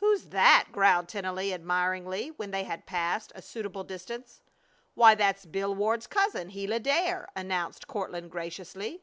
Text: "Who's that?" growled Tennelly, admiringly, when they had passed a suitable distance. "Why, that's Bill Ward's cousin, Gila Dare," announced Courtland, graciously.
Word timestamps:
"Who's 0.00 0.24
that?" 0.24 0.66
growled 0.72 1.08
Tennelly, 1.08 1.54
admiringly, 1.54 2.32
when 2.36 2.50
they 2.50 2.64
had 2.64 2.84
passed 2.84 3.32
a 3.34 3.40
suitable 3.40 3.82
distance. 3.82 4.42
"Why, 4.94 5.14
that's 5.14 5.46
Bill 5.46 5.74
Ward's 5.74 6.06
cousin, 6.06 6.48
Gila 6.48 6.80
Dare," 6.80 7.30
announced 7.34 7.86
Courtland, 7.86 8.30
graciously. 8.30 9.00